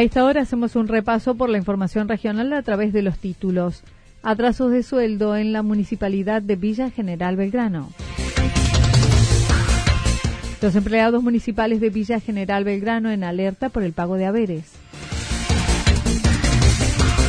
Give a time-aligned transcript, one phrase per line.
[0.00, 3.82] A esta hora hacemos un repaso por la información regional a través de los títulos.
[4.22, 7.90] Atrasos de sueldo en la municipalidad de Villa General Belgrano.
[10.62, 14.72] Los empleados municipales de Villa General Belgrano en alerta por el pago de haberes.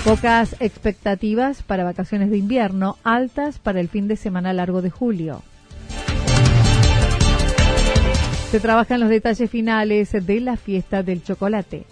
[0.06, 5.42] Pocas expectativas para vacaciones de invierno, altas para el fin de semana largo de julio.
[8.50, 11.84] Se trabajan los detalles finales de la fiesta del chocolate.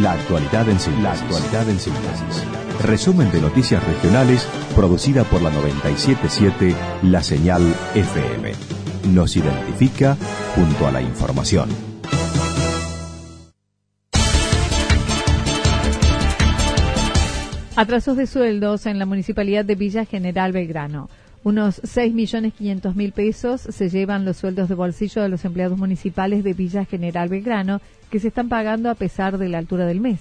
[0.00, 2.44] La actualidad en síntesis.
[2.84, 4.46] Resumen de noticias regionales
[4.76, 7.62] producida por la 977 La Señal
[7.96, 8.52] FM.
[9.12, 10.16] Nos identifica
[10.54, 11.68] junto a la información.
[17.74, 21.10] Atrasos de sueldos en la Municipalidad de Villa General Belgrano.
[21.42, 26.84] Unos 6.500.000 pesos se llevan los sueldos de bolsillo de los empleados municipales de Villa
[26.84, 27.80] General Belgrano
[28.10, 30.20] que se están pagando a pesar de la altura del mes.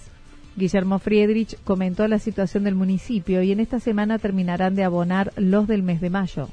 [0.55, 5.67] Guillermo Friedrich comentó la situación del municipio y en esta semana terminarán de abonar los
[5.67, 6.49] del mes de mayo.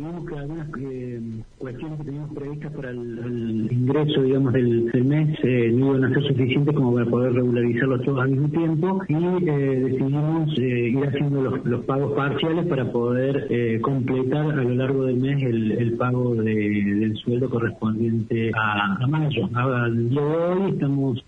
[0.00, 1.20] Que algunas eh,
[1.58, 6.28] cuestiones que teníamos previstas para el, ingreso, digamos, del, mes eh, no iban a ser
[6.28, 11.42] suficientes como para poder regularizarlos todos al mismo tiempo y eh, decidimos eh, ir haciendo
[11.42, 16.34] los, pagos parciales para poder eh, completar a lo largo del mes el, el pago
[16.34, 19.48] de, del sueldo correspondiente a, mayo.
[19.54, 21.24] Ahora, de hoy estamos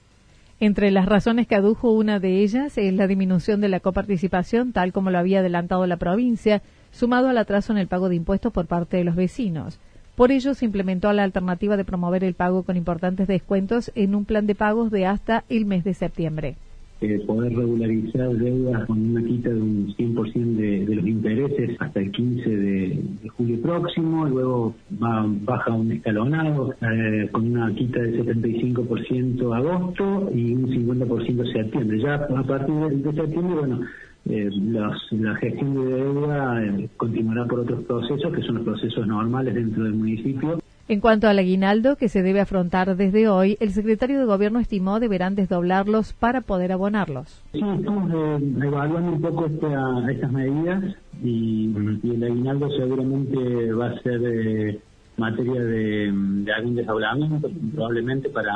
[0.60, 4.92] Entre las razones que adujo una de ellas es la disminución de la coparticipación, tal
[4.92, 8.66] como lo había adelantado la provincia, sumado al atraso en el pago de impuestos por
[8.66, 9.80] parte de los vecinos.
[10.14, 14.24] Por ello, se implementó la alternativa de promover el pago con importantes descuentos en un
[14.26, 16.56] plan de pagos de hasta el mes de septiembre.
[17.00, 21.98] eh, poder regularizar deudas con una quita de un 100% de, de los intereses hasta
[22.00, 23.02] el 15 de,
[23.36, 30.52] julio próximo, luego va, baja un escalonado eh, con una quita del 75% agosto y
[30.54, 31.98] un 50% septiembre.
[32.00, 33.80] Ya a partir de, de septiembre, bueno,
[34.28, 39.06] eh, los- la gestión de deuda eh, continuará por otros procesos, que son los procesos
[39.06, 40.58] normales dentro del municipio.
[40.88, 45.00] En cuanto al aguinaldo que se debe afrontar desde hoy, el secretario de Gobierno estimó
[45.00, 47.42] deberán desdoblarlos para poder abonarlos.
[47.52, 50.84] Sí, estamos eh, evaluando un poco esta- estas medidas
[51.22, 51.70] y,
[52.02, 54.80] y el aguinaldo seguramente va a ser eh,
[55.16, 58.52] materia de, de algún desdoblamiento, probablemente para,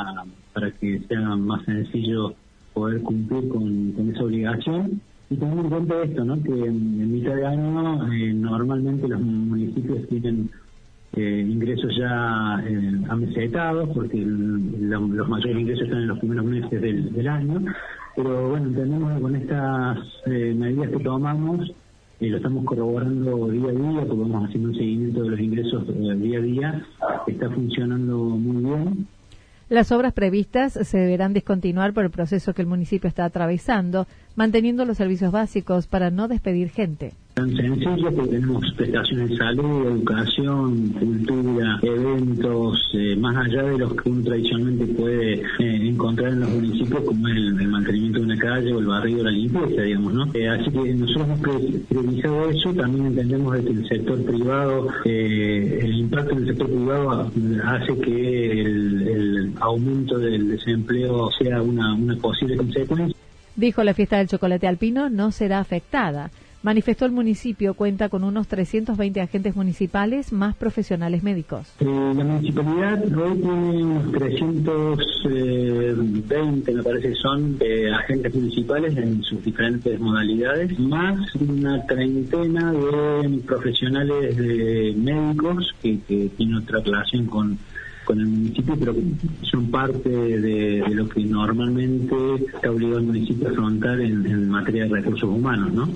[0.52, 2.34] para que sea más sencillo
[2.74, 5.00] poder cumplir con, con esa obligación.
[5.28, 6.40] Y teniendo en cuenta esto, ¿no?
[6.42, 10.50] que en, mitad de año eh, normalmente los municipios tienen
[11.16, 16.80] eh, ingresos ya eh, amesetados, porque el- los mayores ingresos están en los primeros meses
[16.80, 17.64] del, año.
[18.14, 21.72] Pero bueno, entendemos que con estas eh, medidas que tomamos,
[22.20, 26.14] lo estamos corroborando día a día, porque vamos haciendo un seguimiento de los ingresos eh,
[26.16, 26.86] día a día,
[27.26, 29.08] está funcionando muy bien.
[29.68, 34.84] Las obras previstas se deberán descontinuar por el proceso que el municipio está atravesando, manteniendo
[34.84, 37.14] los servicios básicos para no despedir gente.
[37.34, 43.94] tan sencillo porque tenemos prestaciones de salud, educación, cultura, eventos, eh, más allá de los
[43.94, 48.72] que uno tradicionalmente puede eh, encontrar en los municipios como el, mantenimiento de una calle
[48.72, 50.30] o el barrio, la limpieza, digamos, ¿no?
[50.32, 51.40] Eh, así que nosotros hemos
[51.88, 55.75] priorizado eso, también entendemos que el sector privado, el
[56.06, 57.30] impacto en el sector privado
[57.64, 63.16] hace que el, aumento del desempleo sea una, una posible consecuencia.
[63.54, 66.30] Dijo la fiesta del chocolate alpino no será afectada.
[66.62, 71.68] Manifestó el municipio cuenta con unos 320 agentes municipales más profesionales médicos.
[71.80, 79.44] Eh, la municipalidad hoy tiene unos 320, me parece, son eh, agentes municipales en sus
[79.44, 85.98] diferentes modalidades, más una treintena de profesionales de médicos que,
[86.36, 87.58] tienen otra relación con
[88.04, 89.02] con el municipio, pero que
[89.42, 92.14] son parte de, lo que normalmente
[92.54, 95.88] está obligado el municipio a afrontar en materia de recursos humanos, ¿no?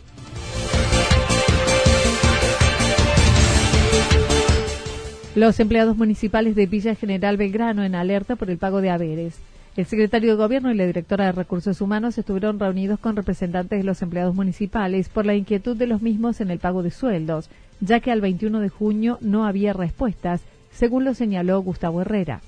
[5.37, 9.41] Los empleados municipales de Villa General Belgrano en alerta por el pago de haberes.
[9.77, 13.85] El secretario de Gobierno y la directora de Recursos Humanos estuvieron reunidos con representantes de
[13.85, 17.49] los empleados municipales por la inquietud de los mismos en el pago de sueldos,
[17.81, 20.43] ya que al 21 de junio no había respuestas,
[20.73, 22.41] según lo señaló Gustavo Herrera.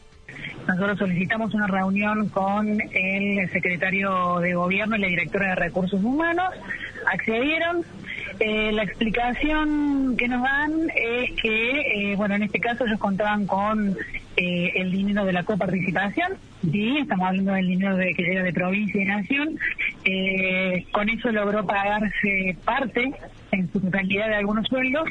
[0.67, 6.53] Nosotros solicitamos una reunión con el secretario de Gobierno y la directora de Recursos Humanos.
[7.13, 7.85] Accedieron,
[8.41, 13.47] eh, la explicación que nos dan es que, eh, bueno, en este caso ellos contaban
[13.47, 13.97] con
[14.37, 16.33] eh, el dinero de la coparticipación,
[16.63, 19.59] sí, estamos hablando del dinero de, que llega de provincia y nación,
[20.93, 23.13] con eso logró pagarse parte
[23.53, 25.09] en su totalidad de algunos sueldos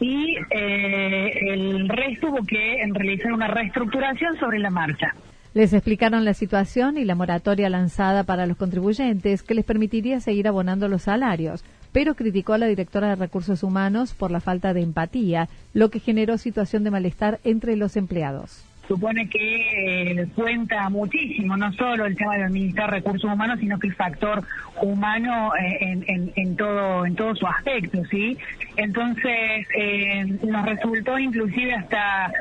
[0.00, 5.14] y el resto hubo que realizar una reestructuración sobre la marcha.
[5.54, 10.48] Les explicaron la situación y la moratoria lanzada para los contribuyentes que les permitiría seguir
[10.48, 11.62] abonando los salarios
[11.92, 16.00] pero criticó a la directora de Recursos Humanos por la falta de empatía, lo que
[16.00, 22.16] generó situación de malestar entre los empleados supone que eh, cuenta muchísimo, no solo el
[22.16, 24.42] tema de administrar recursos humanos, sino que el factor
[24.80, 28.36] humano eh, en, todo en todo su aspecto, ¿sí?
[28.76, 32.32] Entonces eh, nos resultó inclusive hasta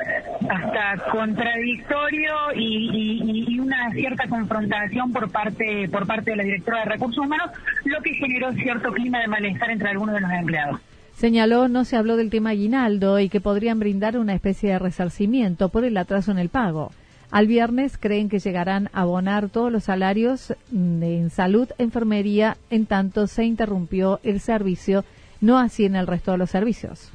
[0.49, 6.85] hasta contradictorio y, y, una cierta confrontación por parte por parte de la directora de
[6.85, 7.51] recursos humanos,
[7.85, 10.90] lo que generó cierto clima de malestar entre algunos de los empleados.
[11.21, 15.69] Señaló no se habló del tema aguinaldo y que podrían brindar una especie de resarcimiento
[15.69, 16.89] por el atraso en el pago.
[17.29, 22.87] Al viernes creen que llegarán a abonar todos los salarios mm, en salud, enfermería, en
[22.87, 25.05] tanto se interrumpió el servicio,
[25.41, 27.11] no así en el resto de los servicios.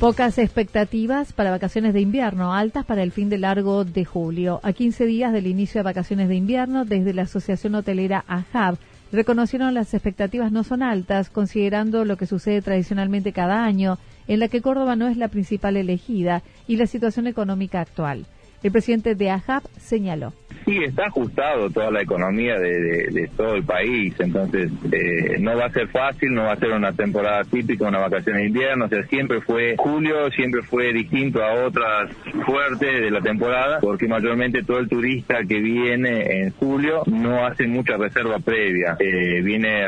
[0.00, 4.60] Pocas expectativas para vacaciones de invierno, altas para el fin de largo de julio.
[4.62, 8.78] A 15 días del inicio de vacaciones de invierno, desde la Asociación Hotelera AJAB
[9.16, 13.98] reconocieron las expectativas no son altas, considerando lo que sucede tradicionalmente cada año,
[14.28, 18.26] en la que Córdoba no es la principal elegida, y la situación económica actual.
[18.66, 20.32] El presidente de AJAP señaló.
[20.64, 25.70] Sí, está ajustado toda la economía de, todo el país, entonces eh, no va a
[25.70, 29.04] ser fácil, no va a ser una temporada típica, una vacación de invierno, o sea,
[29.04, 32.10] siempre fue julio, siempre fue distinto a otras
[32.44, 37.68] fuertes de la temporada, porque mayormente todo el turista que viene en julio no hace
[37.68, 39.86] mucha reserva previa, eh, viene,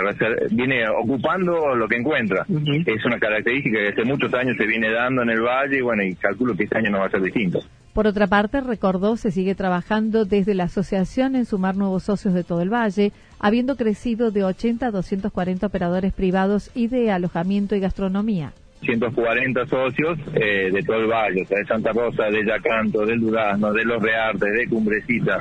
[0.53, 2.47] viene ocupando lo que encuentra.
[2.87, 6.05] Es una característica que hace muchos años se viene dando en el valle y bueno,
[6.05, 7.59] y calculo que este año no va a ser distinto.
[7.93, 12.45] Por otra parte, recordó, se sigue trabajando desde la asociación en sumar nuevos socios de
[12.45, 17.81] todo el valle, habiendo crecido de 80 a 240 operadores privados y de alojamiento y
[17.81, 18.53] gastronomía.
[18.81, 23.21] 140 socios eh, de todo el valle, o sea, de Santa Rosa, de Yacanto, del
[23.21, 25.39] Durazno, de Los Reartes, de Cumbrecita,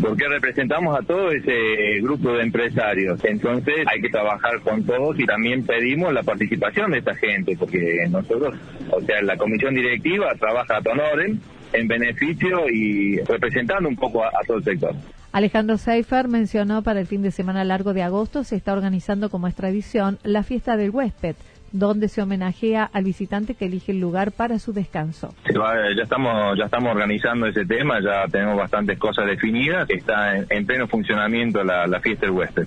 [0.00, 3.24] porque representamos a todo ese grupo de empresarios.
[3.24, 8.06] Entonces hay que trabajar con todos y también pedimos la participación de esta gente, porque
[8.10, 8.54] nosotros,
[8.90, 11.40] o sea, la comisión directiva trabaja a Tonoren,
[11.72, 14.94] en beneficio y representando un poco a, todo el sector.
[15.32, 19.48] Alejandro Seifer mencionó para el fin de semana largo de agosto se está organizando como
[19.48, 21.36] es tradición la fiesta del huésped,
[21.72, 25.34] donde se homenajea al visitante que elige el lugar para su descanso.
[25.52, 30.86] ya estamos ya estamos organizando ese tema, ya tenemos bastantes cosas definidas, está en, pleno
[30.86, 32.66] funcionamiento la, la fiesta del huésped.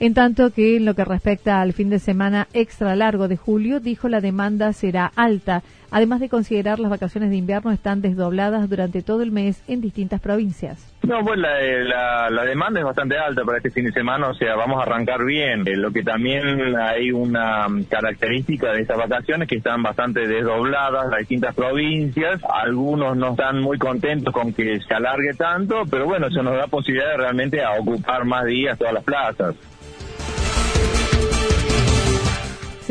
[0.00, 3.78] En tanto que en lo que respecta al fin de semana extra largo de julio,
[3.78, 9.02] dijo la demanda será alta, además de considerar las vacaciones de invierno están desdobladas durante
[9.02, 10.92] todo el mes en distintas provincias.
[11.02, 14.54] No, pues la, la, demanda es bastante alta para este fin de semana, o sea,
[14.54, 15.66] vamos a arrancar bien.
[15.66, 21.18] Eh, lo que también hay una característica de estas vacaciones que están bastante desdobladas las
[21.20, 22.40] distintas provincias.
[22.48, 26.66] Algunos no están muy contentos con que se alargue tanto, pero bueno, eso nos da
[26.68, 29.56] posibilidad de realmente a ocupar más días todas las plazas.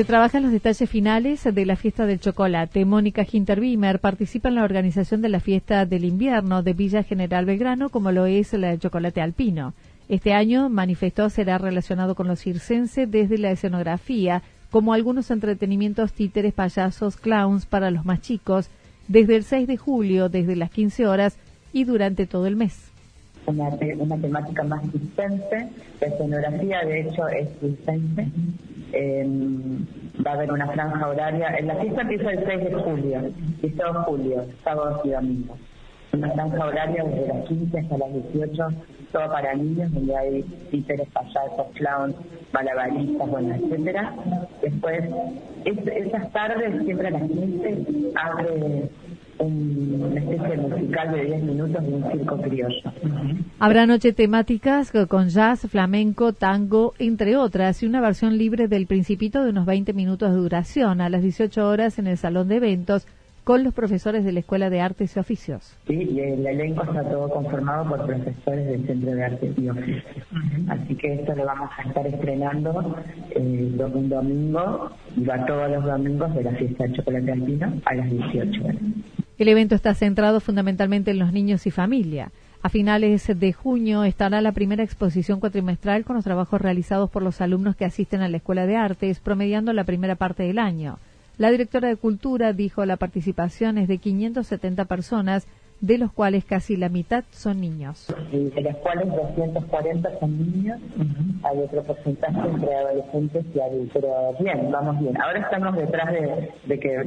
[0.01, 2.85] Se trabaja en los detalles finales de la fiesta del chocolate.
[2.85, 7.89] Mónica Hinterbimer participa en la organización de la fiesta del invierno de Villa General Belgrano,
[7.89, 9.75] como lo es la del chocolate alpino.
[10.09, 14.41] Este año, manifestó, será relacionado con los circenses desde la escenografía,
[14.71, 18.71] como algunos entretenimientos títeres, payasos, clowns para los más chicos,
[19.07, 21.37] desde el 6 de julio, desde las 15 horas
[21.73, 22.89] y durante todo el mes.
[23.45, 28.31] Una, una temática más circense, la escenografía de hecho es circense.
[28.93, 29.25] Eh,
[30.25, 31.59] va a haber una franja horaria.
[31.61, 33.31] La fiesta empieza el 6 de julio,
[33.61, 35.57] y todo julio, sábados y domingos.
[36.13, 38.67] Una franja horaria desde las 15 hasta las 18,
[39.13, 42.15] todo para niños, donde hay títeres, payasos, clowns,
[42.51, 44.13] malabaristas, bueno, etcétera.
[44.61, 45.03] Después,
[45.63, 48.89] esas tardes, siempre a las 15, abre
[49.43, 52.91] una especie musical de 10 minutos de un circo criollo.
[53.59, 59.43] Habrá noche temáticas con jazz, flamenco, tango, entre otras, y una versión libre del Principito
[59.43, 63.07] de unos 20 minutos de duración a las 18 horas en el Salón de Eventos
[63.43, 65.75] con los profesores de la Escuela de Artes y Oficios.
[65.87, 70.03] Sí, y el elenco está todo conformado por profesores del Centro de Artes y Oficios.
[70.67, 72.95] Así que esto lo vamos a estar estrenando
[73.31, 77.95] eh, un domingo y va todos los domingos de la fiesta del chocolate alpino a
[77.95, 78.75] las 18 horas.
[79.37, 82.31] El evento está centrado fundamentalmente en los niños y familia.
[82.63, 87.41] A finales de junio estará la primera exposición cuatrimestral con los trabajos realizados por los
[87.41, 90.99] alumnos que asisten a la Escuela de Artes, promediando la primera parte del año.
[91.37, 95.47] La directora de Cultura dijo la participación es de 570 personas
[95.81, 98.07] de los cuales casi la mitad son niños.
[98.31, 100.79] De los cuales 240 son niños,
[101.43, 103.89] hay otro porcentaje entre adolescentes y adultos.
[103.93, 105.19] Pero bien, vamos bien.
[105.19, 106.11] Ahora estamos detrás
[106.67, 107.03] de, que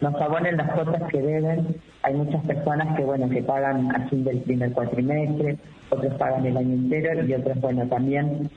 [0.00, 1.76] nos, abonen las cuotas que deben.
[2.02, 5.58] Hay muchas personas que, bueno, que pagan a fin del primer cuatrimestre,
[5.90, 8.50] otros pagan el año entero y otros, bueno, también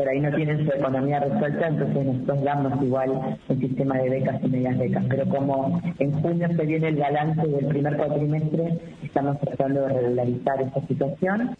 [0.00, 4.42] pero ahí no tienen su economía resuelta, entonces nosotros damos igual un sistema de becas
[4.42, 5.04] y medias becas.
[5.10, 10.62] Pero como en junio se viene el balance del primer cuatrimestre, estamos tratando de regularizar
[10.62, 11.54] esta situación.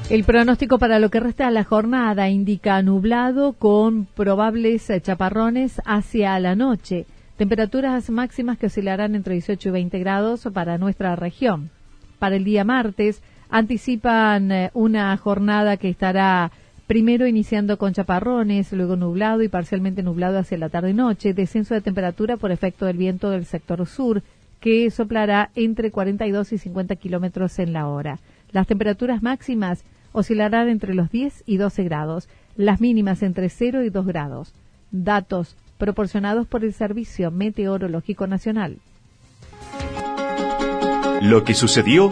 [0.10, 6.40] El pronóstico para lo que resta de la jornada indica nublado con probables chaparrones hacia
[6.40, 7.06] la noche.
[7.38, 11.72] Temperaturas máximas que oscilarán entre 18 y 20 grados para nuestra región.
[12.20, 13.24] Para el día martes,
[13.54, 16.52] anticipan eh, una jornada que estará
[16.88, 22.36] primero iniciando con chaparrones, luego nublado y parcialmente nublado hacia la tarde-noche, descenso de temperatura
[22.36, 24.24] por efecto del viento del sector sur,
[24.60, 28.18] que soplará entre 42 y 50 kilómetros en la hora.
[28.52, 29.84] Las temperaturas máximas
[30.14, 34.52] oscilarán entre los 10 y 12 grados, las mínimas entre 0 y 2 grados.
[34.90, 38.78] Datos proporcionados por el Servicio Meteorológico Nacional.
[41.22, 42.12] Lo que sucedió